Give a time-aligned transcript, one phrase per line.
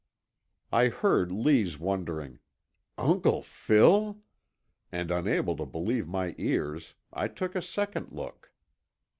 [0.71, 2.39] I heard Lee's wondering,
[2.97, 4.23] "Uncle Phil?"
[4.91, 8.51] and unable to believe my ears I took a second look.